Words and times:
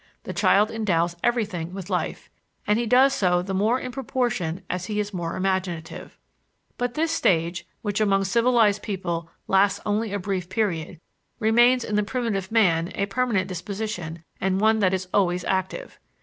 The 0.23 0.33
child 0.33 0.71
endows 0.71 1.15
everything 1.23 1.75
with 1.75 1.91
life, 1.91 2.31
and 2.65 2.79
he 2.79 2.87
does 2.87 3.13
so 3.13 3.43
the 3.43 3.53
more 3.53 3.79
in 3.79 3.91
proportion 3.91 4.63
as 4.67 4.87
he 4.87 4.99
is 4.99 5.13
more 5.13 5.35
imaginative. 5.35 6.17
But 6.79 6.95
this 6.95 7.11
stage, 7.11 7.67
which 7.83 8.01
among 8.01 8.23
civilized 8.23 8.81
people 8.81 9.29
lasts 9.47 9.79
only 9.85 10.11
a 10.11 10.17
brief 10.17 10.49
period, 10.49 10.99
remains 11.37 11.83
in 11.83 11.97
the 11.97 12.01
primitive 12.01 12.51
man 12.51 12.91
a 12.95 13.05
permanent 13.05 13.47
disposition 13.47 14.23
and 14.39 14.59
one 14.59 14.79
that 14.79 14.95
is 14.95 15.07
always 15.13 15.43
active. 15.45 15.99